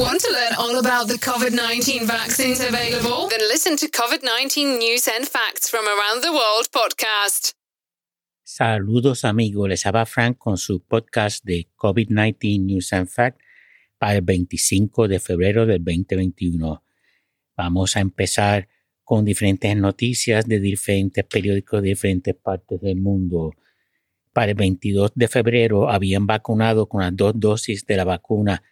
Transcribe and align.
Want 0.00 0.18
to 0.22 0.32
learn 0.32 0.54
all 0.56 0.78
about 0.78 1.08
the 1.08 1.18
COVID 1.18 1.52
19 1.52 2.06
vaccines 2.06 2.60
available? 2.60 3.28
Then 3.28 3.46
listen 3.52 3.76
to 3.76 3.86
COVID 3.86 4.22
19 4.24 4.78
News 4.78 5.06
and 5.06 5.28
Facts 5.28 5.68
from 5.68 5.84
Around 5.84 6.22
the 6.22 6.32
World 6.32 6.70
podcast. 6.72 7.52
Saludos 8.42 9.26
amigos, 9.26 9.68
les 9.68 9.84
habla 9.84 10.06
Frank 10.06 10.38
con 10.38 10.56
su 10.56 10.80
podcast 10.80 11.44
de 11.44 11.68
COVID-19 11.76 12.64
News 12.64 12.94
and 12.94 13.08
Facts 13.08 13.44
para 13.98 14.14
el 14.14 14.22
25 14.22 15.06
de 15.06 15.20
febrero 15.20 15.66
del 15.66 15.84
2021. 15.84 16.82
Vamos 17.58 17.94
a 17.94 18.00
empezar 18.00 18.68
con 19.04 19.26
diferentes 19.26 19.76
noticias 19.76 20.46
de 20.46 20.60
diferentes 20.60 21.26
periódicos 21.26 21.82
de 21.82 21.88
diferentes 21.88 22.34
partes 22.34 22.80
del 22.80 22.96
mundo. 22.96 23.52
Para 24.32 24.52
el 24.52 24.56
22 24.56 25.12
de 25.14 25.28
febrero 25.28 25.90
habían 25.90 26.26
vacunado 26.26 26.88
con 26.88 27.02
las 27.02 27.14
dos 27.14 27.34
dosis 27.36 27.84
de 27.84 27.96
la 27.98 28.04
vacuna 28.04 28.62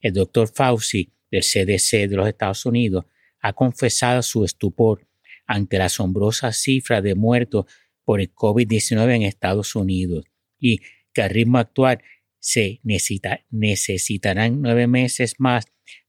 El 0.00 0.12
doctor 0.12 0.48
Fauci 0.48 1.10
del 1.30 1.42
CDC 1.42 2.08
de 2.08 2.16
los 2.16 2.28
Estados 2.28 2.66
Unidos 2.66 3.06
ha 3.40 3.52
confesado 3.52 4.22
su 4.22 4.44
estupor 4.44 5.06
ante 5.46 5.78
la 5.78 5.86
asombrosa 5.86 6.52
cifra 6.52 7.02
de 7.02 7.14
muertos 7.14 7.66
por 8.04 8.20
el 8.20 8.32
COVID-19 8.34 9.16
en 9.16 9.22
Estados 9.22 9.74
Unidos 9.76 10.24
y 10.58 10.80
que 11.12 11.22
al 11.22 11.30
ritmo 11.30 11.58
actual 11.58 12.02
se 12.38 12.80
necesitarán 12.82 14.62
nueve 14.62 14.86
meses 14.86 15.34
más 15.38 15.66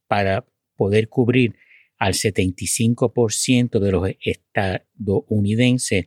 para 0.08 0.46
poder 0.76 1.08
cubrir 1.08 1.56
al 1.96 2.14
75% 2.14 3.78
de 3.78 3.92
los 3.92 4.10
estadounidenses 4.20 6.06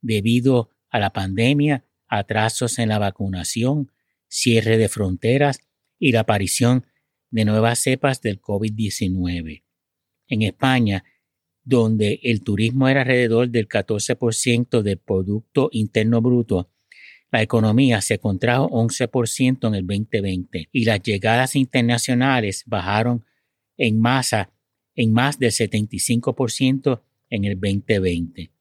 debido 0.01 0.69
a 0.89 0.99
la 0.99 1.11
pandemia, 1.11 1.85
atrasos 2.07 2.79
en 2.79 2.89
la 2.89 2.99
vacunación, 2.99 3.91
cierre 4.27 4.77
de 4.77 4.89
fronteras 4.89 5.59
y 5.97 6.11
la 6.11 6.21
aparición 6.21 6.85
de 7.29 7.45
nuevas 7.45 7.79
cepas 7.79 8.21
del 8.21 8.41
COVID-19. 8.41 9.63
En 10.27 10.41
España, 10.41 11.03
donde 11.71 12.19
el 12.23 12.43
turismo 12.43 12.89
era 12.89 13.03
alrededor 13.03 13.47
del 13.47 13.69
14% 13.69 14.81
del 14.81 14.97
Producto 14.97 15.69
Interno 15.71 16.21
Bruto, 16.21 16.69
la 17.31 17.41
economía 17.41 18.01
se 18.01 18.19
contrajo 18.19 18.69
11% 18.69 19.69
en 19.69 19.75
el 19.75 19.87
2020 19.87 20.67
y 20.69 20.83
las 20.83 21.01
llegadas 21.01 21.55
internacionales 21.55 22.63
bajaron 22.65 23.23
en 23.77 24.01
masa 24.01 24.51
en 24.95 25.13
más 25.13 25.39
del 25.39 25.51
75% 25.51 27.01
en 27.29 27.45
el 27.45 27.53
2020. 27.57 28.51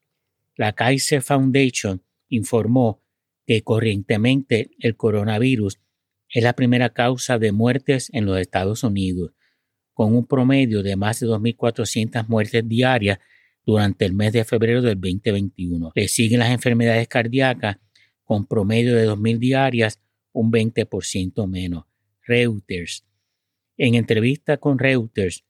La 0.54 0.72
Kaiser 0.72 1.20
Foundation 1.20 2.04
informó 2.28 3.02
que 3.44 3.62
corrientemente 3.62 4.70
el 4.78 4.96
coronavirus 4.96 5.80
es 6.28 6.44
la 6.44 6.52
primera 6.52 6.90
causa 6.90 7.40
de 7.40 7.50
muertes 7.50 8.08
en 8.12 8.24
los 8.26 8.38
Estados 8.38 8.84
Unidos 8.84 9.32
con 10.00 10.16
un 10.16 10.26
promedio 10.26 10.82
de 10.82 10.96
más 10.96 11.20
de 11.20 11.26
2.400 11.26 12.26
muertes 12.26 12.66
diarias 12.66 13.18
durante 13.66 14.06
el 14.06 14.14
mes 14.14 14.32
de 14.32 14.46
febrero 14.46 14.80
del 14.80 14.98
2021. 14.98 15.92
Le 15.94 16.08
siguen 16.08 16.38
las 16.38 16.50
enfermedades 16.50 17.06
cardíacas 17.06 17.76
con 18.24 18.46
promedio 18.46 18.96
de 18.96 19.06
2.000 19.06 19.38
diarias, 19.38 20.00
un 20.32 20.50
20% 20.50 21.46
menos. 21.46 21.84
Reuters. 22.22 23.04
En 23.76 23.94
entrevista 23.94 24.56
con 24.56 24.78
Reuters, 24.78 25.44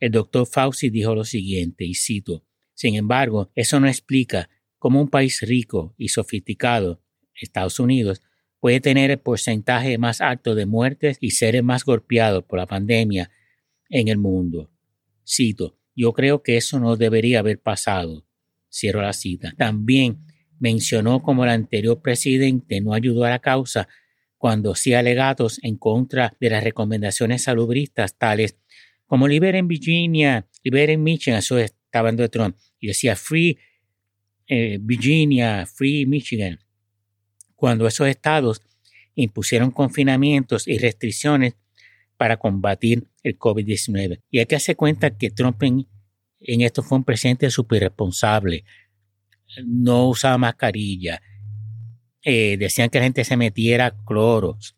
el 0.00 0.12
doctor 0.12 0.46
Fauci 0.46 0.88
dijo 0.88 1.14
lo 1.14 1.24
siguiente, 1.24 1.84
y 1.84 1.94
cito, 1.94 2.42
sin 2.72 2.94
embargo, 2.94 3.52
eso 3.54 3.80
no 3.80 3.86
explica 3.86 4.48
cómo 4.78 4.98
un 4.98 5.10
país 5.10 5.42
rico 5.42 5.94
y 5.98 6.08
sofisticado, 6.08 7.02
Estados 7.34 7.78
Unidos, 7.78 8.22
puede 8.60 8.80
tener 8.80 9.10
el 9.10 9.18
porcentaje 9.18 9.98
más 9.98 10.22
alto 10.22 10.54
de 10.54 10.64
muertes 10.64 11.18
y 11.20 11.32
seres 11.32 11.62
más 11.62 11.84
golpeados 11.84 12.44
por 12.44 12.58
la 12.58 12.66
pandemia 12.66 13.30
en 13.88 14.08
el 14.08 14.18
mundo. 14.18 14.70
Cito, 15.26 15.78
yo 15.94 16.12
creo 16.12 16.42
que 16.42 16.56
eso 16.56 16.78
no 16.80 16.96
debería 16.96 17.40
haber 17.40 17.60
pasado. 17.60 18.26
Cierro 18.70 19.02
la 19.02 19.12
cita. 19.12 19.52
También 19.56 20.24
mencionó 20.58 21.22
como 21.22 21.44
el 21.44 21.50
anterior 21.50 22.02
presidente 22.02 22.80
no 22.80 22.94
ayudó 22.94 23.24
a 23.24 23.30
la 23.30 23.38
causa 23.38 23.88
cuando 24.38 24.72
hacía 24.72 24.98
alegatos 24.98 25.58
en 25.62 25.76
contra 25.76 26.36
de 26.40 26.50
las 26.50 26.64
recomendaciones 26.64 27.42
salubristas 27.42 28.18
tales 28.18 28.56
como 29.06 29.28
liberen 29.28 29.68
Virginia, 29.68 30.46
liberen 30.62 31.02
Michigan, 31.02 31.38
eso 31.38 31.58
estaba 31.58 32.08
en 32.08 32.16
de 32.16 32.28
Trump, 32.28 32.56
y 32.80 32.88
decía 32.88 33.16
free 33.16 33.58
eh, 34.46 34.78
Virginia, 34.80 35.66
free 35.66 36.06
Michigan, 36.06 36.58
cuando 37.54 37.86
esos 37.86 38.08
estados 38.08 38.62
impusieron 39.14 39.70
confinamientos 39.70 40.66
y 40.66 40.78
restricciones 40.78 41.54
para 42.16 42.38
combatir 42.38 43.06
el 43.24 43.38
COVID-19. 43.38 44.20
Y 44.30 44.38
hay 44.38 44.46
que 44.46 44.54
hacer 44.54 44.76
cuenta 44.76 45.16
que 45.16 45.30
Trump 45.30 45.60
en, 45.62 46.60
esto 46.60 46.82
fue 46.82 46.98
un 46.98 47.04
presidente 47.04 47.50
súper 47.50 47.82
responsable. 47.82 48.64
No 49.64 50.08
usaba 50.08 50.38
mascarilla. 50.38 51.20
Eh, 52.22 52.56
decían 52.58 52.90
que 52.90 52.98
la 52.98 53.04
gente 53.04 53.24
se 53.24 53.36
metiera 53.36 53.96
cloros 54.04 54.76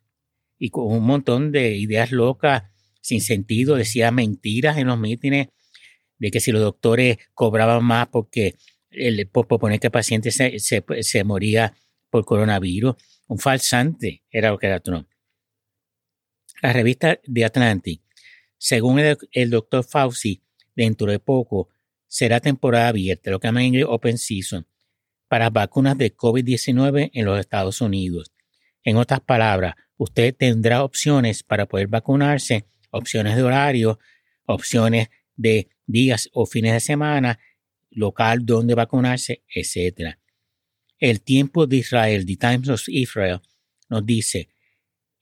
y 0.59 0.71
con 0.71 0.87
un 0.87 1.05
montón 1.05 1.53
de 1.53 1.77
ideas 1.77 2.13
locas 2.13 2.65
sin 3.03 3.21
sentido. 3.21 3.77
Decía 3.77 4.11
mentiras 4.11 4.79
en 4.79 4.87
los 4.87 4.99
mítines 4.99 5.49
de 6.19 6.31
que 6.31 6.41
si 6.41 6.53
los 6.53 6.63
doctores 6.63 7.19
cobraban 7.35 7.85
más 7.85 8.09
porque 8.09 8.55
el, 8.91 9.29
por 9.29 9.47
poner 9.49 9.81
que 9.81 9.89
el 9.89 9.93
paciente 9.93 10.31
se, 10.31 10.59
se 10.59 11.25
moría 11.25 11.75
por 12.11 12.25
coronavirus. 12.25 12.95
Un 13.27 13.39
falsante 13.39 14.23
era 14.31 14.51
lo 14.51 14.59
que 14.59 14.69
era 14.69 14.81
Trump. 14.81 15.09
La 16.63 16.73
revista 16.73 17.21
The 17.33 17.45
Atlantic, 17.45 18.03
según 18.59 18.99
el, 18.99 19.51
doctor 19.51 19.85
Fauci, 19.85 20.43
dentro 20.75 21.11
de 21.11 21.19
poco 21.19 21.69
será 22.07 22.41
temporada 22.41 22.89
abierta, 22.89 23.31
lo 23.31 23.41
que 23.41 23.49
llaman 23.49 23.73
Open 23.87 24.19
Season, 24.19 24.67
para 25.29 25.51
vacunas 25.51 25.99
de 25.99 26.15
COVID-19 26.15 27.11
en 27.13 27.25
los 27.25 27.39
Estados 27.39 27.81
Unidos. 27.81 28.33
En 28.85 28.97
otras 28.97 29.21
palabras, 29.21 29.75
usted 29.97 30.35
tendrá 30.35 30.85
opciones 30.85 31.43
para 31.43 31.67
poder 31.67 31.89
vacunarse, 31.89 32.67
opciones 32.91 33.37
de 33.37 33.43
horario, 33.43 33.99
opciones 34.47 35.09
de 35.35 35.69
días 35.87 36.31
o 36.33 36.47
fines 36.47 36.73
de 36.73 36.81
semana, 36.81 37.39
local 37.91 38.45
donde 38.45 38.75
vacunarse, 38.75 39.43
etc. 39.53 40.17
El 40.99 41.21
tiempo 41.23 41.67
de 41.67 41.79
Israel, 41.79 42.25
The 42.25 42.37
Times 42.37 42.69
of 42.69 42.89
Israel, 42.89 43.41
nos 43.89 44.07
dice, 44.07 44.49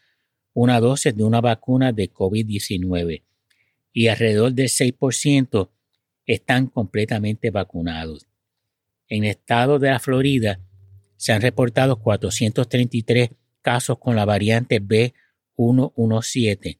una 0.53 0.79
dosis 0.79 1.15
de 1.15 1.23
una 1.23 1.41
vacuna 1.41 1.91
de 1.91 2.11
COVID-19 2.11 3.23
y 3.93 4.07
alrededor 4.07 4.53
del 4.53 4.67
6% 4.67 5.69
están 6.25 6.67
completamente 6.67 7.49
vacunados. 7.51 8.27
En 9.07 9.23
el 9.23 9.31
estado 9.31 9.79
de 9.79 9.89
la 9.89 9.99
Florida 9.99 10.59
se 11.15 11.31
han 11.33 11.41
reportado 11.41 11.99
433 11.99 13.29
casos 13.61 13.97
con 13.97 14.15
la 14.15 14.25
variante 14.25 14.81
B117 14.81 16.79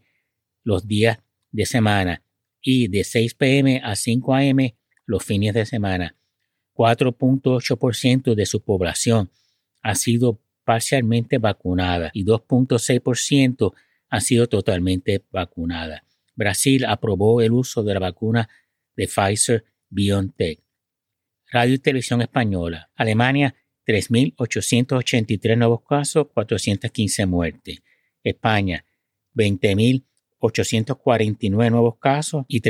los 0.63 0.87
días 0.87 1.19
de 1.51 1.65
semana 1.65 2.23
y 2.61 2.87
de 2.87 3.03
6 3.03 3.33
pm 3.33 3.81
a 3.83 3.95
5 3.95 4.35
am 4.35 4.57
los 5.05 5.23
fines 5.23 5.53
de 5.53 5.65
semana. 5.65 6.15
4.8% 6.75 8.35
de 8.35 8.45
su 8.45 8.61
población 8.61 9.31
ha 9.81 9.95
sido 9.95 10.41
parcialmente 10.65 11.37
vacunada 11.37 12.11
y 12.13 12.25
2.6% 12.25 13.73
ha 14.09 14.21
sido 14.21 14.47
totalmente 14.47 15.23
vacunada. 15.31 16.03
Brasil 16.35 16.85
aprobó 16.85 17.41
el 17.41 17.51
uso 17.51 17.83
de 17.83 17.93
la 17.93 17.99
vacuna 17.99 18.49
de 18.95 19.07
Pfizer 19.07 19.65
BioNTech. 19.89 20.61
Radio 21.51 21.75
y 21.75 21.79
Televisión 21.79 22.21
Española. 22.21 22.89
Alemania 22.95 23.53
3.883 23.85 25.57
nuevos 25.57 25.81
casos, 25.87 26.27
415 26.33 27.25
muertes. 27.25 27.83
España, 28.23 28.85
20.849 29.35 31.71
nuevos 31.71 31.97
casos 31.99 32.45
y 32.47 32.61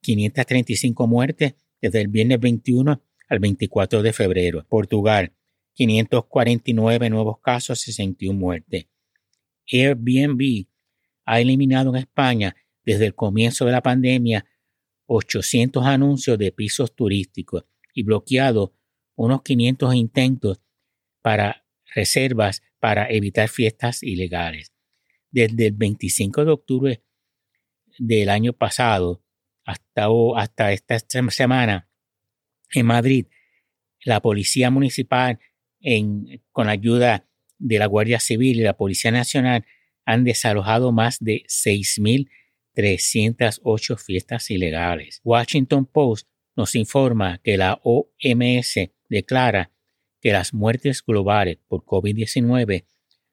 535 0.00 1.06
muertes 1.06 1.54
desde 1.80 2.00
el 2.02 2.08
viernes 2.08 2.40
21 2.40 3.00
al 3.28 3.38
24 3.38 4.02
de 4.02 4.12
febrero. 4.12 4.66
Portugal, 4.68 5.32
549 5.74 7.10
nuevos 7.10 7.38
casos, 7.40 7.80
61 7.80 8.36
muertes. 8.38 8.86
Airbnb 9.70 10.66
ha 11.24 11.40
eliminado 11.40 11.90
en 11.90 11.96
España 11.96 12.56
desde 12.90 13.06
el 13.06 13.14
comienzo 13.14 13.64
de 13.66 13.72
la 13.72 13.82
pandemia 13.82 14.46
800 15.06 15.86
anuncios 15.86 16.36
de 16.38 16.50
pisos 16.50 16.94
turísticos 16.96 17.64
y 17.94 18.02
bloqueado 18.02 18.74
unos 19.14 19.42
500 19.42 19.94
intentos 19.94 20.60
para 21.22 21.64
reservas 21.94 22.62
para 22.80 23.08
evitar 23.08 23.48
fiestas 23.48 24.02
ilegales. 24.02 24.72
Desde 25.30 25.66
el 25.68 25.72
25 25.72 26.44
de 26.44 26.50
octubre 26.50 27.04
del 27.98 28.28
año 28.28 28.54
pasado 28.54 29.22
hasta, 29.64 30.08
hasta 30.36 30.72
esta 30.72 30.98
semana, 31.30 31.88
en 32.74 32.86
Madrid, 32.86 33.26
la 34.04 34.20
Policía 34.20 34.70
Municipal, 34.70 35.38
en, 35.80 36.42
con 36.50 36.68
ayuda 36.68 37.28
de 37.58 37.78
la 37.78 37.86
Guardia 37.86 38.18
Civil 38.18 38.58
y 38.58 38.62
la 38.62 38.76
Policía 38.76 39.12
Nacional, 39.12 39.64
han 40.04 40.24
desalojado 40.24 40.90
más 40.90 41.18
de 41.20 41.44
6.308 42.74 43.98
fiestas 43.98 44.50
ilegales. 44.50 45.20
Washington 45.24 45.86
Post 45.86 46.28
nos 46.56 46.74
informa 46.74 47.40
que 47.42 47.56
la 47.56 47.80
OMS 47.82 48.90
declara 49.08 49.72
que 50.20 50.32
las 50.32 50.52
muertes 50.52 51.02
globales 51.04 51.58
por 51.66 51.84
COVID-19 51.84 52.84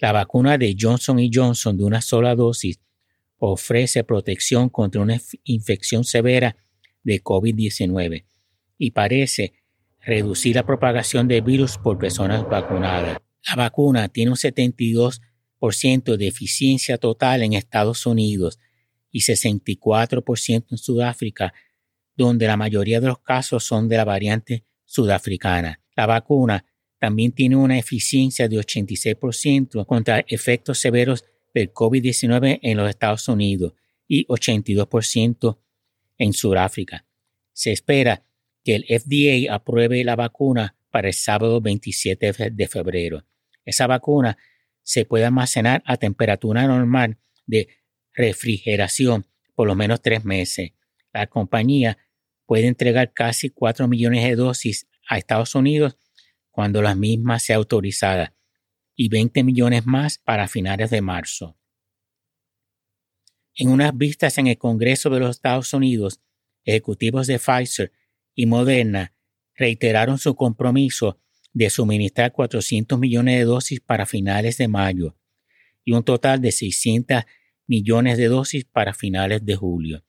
La 0.00 0.12
vacuna 0.12 0.57
de 0.57 0.75
Johnson 0.78 1.19
Johnson 1.30 1.76
de 1.76 1.85
una 1.85 2.00
sola 2.00 2.35
dosis 2.35 2.80
ofrece 3.37 4.02
protección 4.02 4.71
contra 4.71 5.02
una 5.02 5.21
infección 5.45 6.04
severa 6.04 6.57
de 7.02 7.23
COVID-19 7.23 8.25
y 8.78 8.90
parece 8.92 9.52
reducir 10.00 10.57
la 10.57 10.64
propagación 10.64 11.28
del 11.28 11.42
virus 11.42 11.76
por 11.76 11.99
personas 11.99 12.49
vacunadas. 12.49 13.19
La 13.47 13.57
vacuna 13.57 14.09
tiene 14.09 14.30
un 14.30 14.38
72% 14.38 16.16
de 16.16 16.26
eficiencia 16.26 16.97
total 16.97 17.42
en 17.42 17.52
Estados 17.52 18.07
Unidos 18.07 18.59
y 19.11 19.21
64% 19.21 20.64
en 20.71 20.78
Sudáfrica, 20.78 21.52
donde 22.16 22.47
la 22.47 22.57
mayoría 22.57 23.00
de 23.00 23.09
los 23.09 23.19
casos 23.19 23.64
son 23.64 23.87
de 23.88 23.99
la 23.99 24.07
variante 24.07 24.64
sudafricana. 24.87 25.80
La 25.95 26.07
vacuna 26.07 26.64
también 27.00 27.33
tiene 27.33 27.57
una 27.57 27.78
eficiencia 27.78 28.47
de 28.47 28.59
86% 28.59 29.87
contra 29.87 30.23
efectos 30.28 30.78
severos 30.78 31.25
del 31.54 31.73
COVID-19 31.73 32.61
en 32.62 32.76
los 32.76 32.88
Estados 32.88 33.26
Unidos 33.26 33.73
y 34.07 34.26
82% 34.26 35.59
en 36.19 36.33
Sudáfrica. 36.35 37.07
Se 37.52 37.73
espera 37.73 38.25
que 38.62 38.76
el 38.76 38.85
FDA 38.85 39.52
apruebe 39.52 40.04
la 40.04 40.14
vacuna 40.14 40.76
para 40.90 41.09
el 41.09 41.14
sábado 41.14 41.61
27 41.62 42.50
de 42.52 42.69
febrero. 42.69 43.25
Esa 43.64 43.87
vacuna 43.87 44.37
se 44.83 45.07
puede 45.07 45.25
almacenar 45.25 45.83
a 45.87 45.97
temperatura 45.97 46.66
normal 46.66 47.16
de 47.47 47.69
refrigeración 48.12 49.26
por 49.54 49.66
lo 49.66 49.75
menos 49.75 50.02
tres 50.02 50.25
meses. 50.25 50.73
La 51.12 51.26
compañía 51.26 51.97
puede 52.45 52.66
entregar 52.66 53.12
casi 53.14 53.49
4 53.49 53.88
millones 53.88 54.25
de 54.25 54.37
dosis 54.37 54.87
a 55.09 55.16
Estados 55.16 55.54
Unidos 55.54 55.97
cuando 56.50 56.83
la 56.83 56.95
misma 56.95 57.38
sea 57.38 57.57
autorizada 57.57 58.35
y 58.95 59.09
20 59.09 59.45
millones 59.45 59.87
más 59.87 60.19
para 60.19 60.49
finales 60.49 60.90
de 60.90 61.00
marzo. 61.00 61.57
En 63.54 63.69
unas 63.69 63.97
vistas 63.97 64.38
en 64.38 64.47
el 64.47 64.59
Congreso 64.59 65.11
de 65.11 65.21
los 65.21 65.30
Estados 65.30 65.73
Unidos, 65.73 66.21
ejecutivos 66.64 67.26
de 67.26 67.38
Pfizer 67.38 67.92
y 68.35 68.47
Moderna 68.47 69.14
reiteraron 69.54 70.19
su 70.19 70.35
compromiso 70.35 71.19
de 71.52 71.69
suministrar 71.71 72.33
400 72.33 72.99
millones 72.99 73.38
de 73.38 73.45
dosis 73.45 73.80
para 73.80 74.07
finales 74.07 74.57
de 74.57 74.69
mayo 74.69 75.16
y 75.85 75.92
un 75.92 76.04
total 76.04 76.40
de 76.40 76.52
600 76.52 77.25
millones 77.66 78.19
de 78.19 78.26
dosis 78.26 78.64
para 78.64 78.95
finales 78.95 79.45
de 79.45 79.57
julio. 79.57 80.04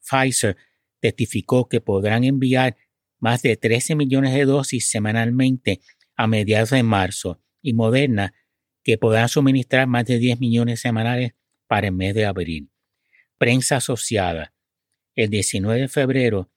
Pfizer 0.00 0.56
testificó 1.00 1.68
que 1.68 1.80
podrán 1.80 2.24
enviar 2.24 2.76
más 3.26 3.42
de 3.42 3.56
13 3.56 3.96
millones 3.96 4.34
de 4.34 4.44
dosis 4.44 4.88
semanalmente 4.88 5.80
a 6.14 6.28
mediados 6.28 6.70
de 6.70 6.84
marzo 6.84 7.40
y 7.60 7.72
Moderna 7.72 8.32
que 8.84 8.98
podrán 8.98 9.28
suministrar 9.28 9.88
más 9.88 10.04
de 10.04 10.20
10 10.20 10.38
millones 10.38 10.78
semanales 10.78 11.32
para 11.66 11.88
el 11.88 11.92
mes 11.92 12.14
de 12.14 12.24
abril. 12.24 12.70
Prensa 13.36 13.78
asociada. 13.78 14.54
El 15.16 15.28
19 15.30 15.80
de 15.80 15.88
febrero, 15.88 16.52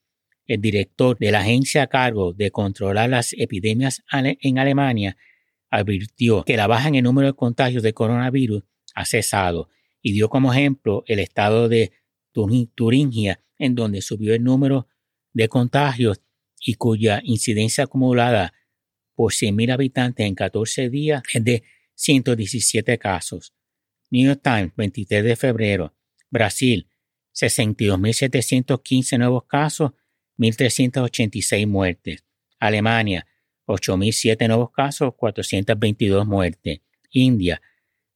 el 0.45 0.61
director 0.61 1.17
de 1.17 1.31
la 1.31 1.39
agencia 1.39 1.81
a 1.81 1.87
cargo 1.87 2.33
de 2.33 2.51
controlar 2.51 3.09
las 3.09 3.33
epidemias 3.33 4.03
en 4.11 4.59
Alemania 4.59 5.17
advirtió 5.71 6.43
que 6.43 6.55
la 6.55 6.67
baja 6.67 6.89
en 6.89 6.93
el 6.93 7.03
número 7.03 7.29
de 7.29 7.33
contagios 7.33 7.81
de 7.81 7.93
coronavirus 7.93 8.61
ha 8.93 9.05
cesado 9.05 9.69
y 10.03 10.11
dio 10.11 10.29
como 10.29 10.53
ejemplo 10.53 11.03
el 11.07 11.17
estado 11.17 11.67
de 11.67 11.93
Turingia, 12.75 13.43
en 13.57 13.73
donde 13.73 14.03
subió 14.03 14.35
el 14.35 14.43
número 14.43 14.87
de 15.33 15.49
contagios 15.49 16.21
y 16.59 16.75
cuya 16.75 17.21
incidencia 17.23 17.85
acumulada 17.85 18.53
por 19.15 19.33
100.000 19.33 19.73
habitantes 19.73 20.25
en 20.25 20.35
14 20.35 20.89
días 20.89 21.23
es 21.33 21.43
de 21.43 21.63
117 21.95 22.97
casos. 22.97 23.53
New 24.09 24.25
York 24.25 24.41
Times, 24.43 24.71
23 24.75 25.23
de 25.23 25.35
febrero. 25.35 25.93
Brasil, 26.29 26.89
62.715 27.33 29.17
nuevos 29.17 29.45
casos, 29.45 29.91
1.386 30.37 31.67
muertes. 31.67 32.23
Alemania, 32.59 33.27
8.007 33.65 34.47
nuevos 34.47 34.71
casos, 34.71 35.13
422 35.15 36.25
muertes. 36.25 36.81
India, 37.11 37.61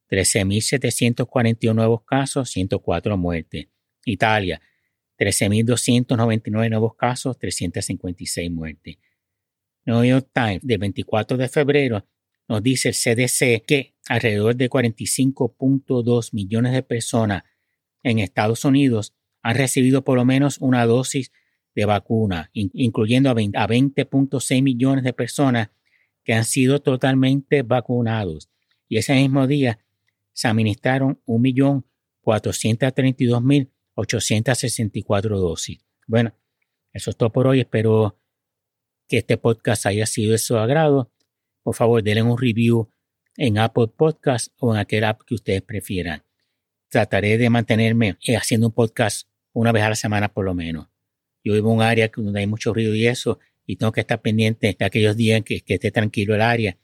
13.741 0.09 1.73
nuevos 1.73 2.03
casos, 2.05 2.49
104 2.49 3.17
muertes. 3.17 3.67
Italia, 4.05 4.61
13.299 5.23 6.69
nuevos 6.69 6.95
casos, 6.95 7.37
356 7.39 8.51
muertes. 8.51 8.97
New 9.85 10.03
York 10.03 10.29
Times, 10.33 10.59
del 10.63 10.77
24 10.79 11.37
de 11.37 11.47
febrero, 11.47 12.05
nos 12.47 12.61
dice 12.61 12.89
el 12.89 12.95
CDC 12.95 13.65
que 13.65 13.95
alrededor 14.07 14.55
de 14.55 14.69
45.2 14.69 16.33
millones 16.33 16.73
de 16.73 16.83
personas 16.83 17.43
en 18.03 18.19
Estados 18.19 18.65
Unidos 18.65 19.13
han 19.41 19.55
recibido 19.55 20.03
por 20.03 20.17
lo 20.17 20.25
menos 20.25 20.57
una 20.59 20.85
dosis 20.85 21.31
de 21.73 21.85
vacuna, 21.85 22.51
incluyendo 22.53 23.29
a 23.29 23.33
20.6 23.33 24.61
millones 24.61 25.03
de 25.05 25.13
personas 25.13 25.69
que 26.23 26.33
han 26.33 26.43
sido 26.43 26.81
totalmente 26.81 27.63
vacunados. 27.63 28.49
Y 28.89 28.97
ese 28.97 29.15
mismo 29.15 29.47
día 29.47 29.79
se 30.33 30.49
administraron 30.49 31.21
1.432.864 33.95 35.29
dosis. 35.39 35.79
Bueno, 36.07 36.33
eso 36.91 37.09
es 37.09 37.17
todo 37.17 37.31
por 37.31 37.47
hoy. 37.47 37.61
Espero 37.61 38.19
que 39.07 39.17
este 39.17 39.37
podcast 39.37 39.85
haya 39.85 40.05
sido 40.05 40.31
de 40.31 40.37
su 40.37 40.57
agrado. 40.57 41.11
Por 41.63 41.75
favor, 41.75 42.03
denle 42.03 42.23
un 42.23 42.37
review 42.37 42.89
en 43.37 43.57
Apple 43.57 43.87
Podcast 43.87 44.53
o 44.57 44.73
en 44.73 44.79
aquel 44.79 45.03
app 45.03 45.21
que 45.25 45.35
ustedes 45.35 45.61
prefieran. 45.61 46.23
Trataré 46.89 47.37
de 47.37 47.49
mantenerme 47.49 48.17
eh, 48.25 48.35
haciendo 48.35 48.67
un 48.67 48.73
podcast 48.73 49.27
una 49.53 49.71
vez 49.71 49.83
a 49.83 49.89
la 49.89 49.95
semana 49.95 50.33
por 50.33 50.45
lo 50.45 50.53
menos. 50.53 50.87
Yo 51.43 51.53
vivo 51.53 51.71
en 51.71 51.77
un 51.77 51.81
área 51.81 52.09
donde 52.15 52.39
hay 52.39 52.47
mucho 52.47 52.73
ruido 52.73 52.95
y 52.95 53.07
eso, 53.07 53.39
y 53.65 53.75
tengo 53.75 53.91
que 53.91 54.01
estar 54.01 54.21
pendiente 54.21 54.75
de 54.77 54.85
aquellos 54.85 55.17
días 55.17 55.41
que, 55.43 55.61
que 55.61 55.75
esté 55.75 55.91
tranquilo 55.91 56.35
el 56.35 56.41
área 56.41 56.77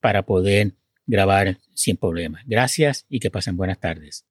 para 0.00 0.24
poder 0.24 0.74
grabar 1.06 1.58
sin 1.74 1.96
problemas. 1.96 2.42
Gracias 2.46 3.06
y 3.08 3.20
que 3.20 3.30
pasen 3.30 3.56
buenas 3.56 3.78
tardes. 3.80 4.22